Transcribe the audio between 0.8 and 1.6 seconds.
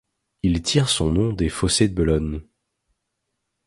son nom des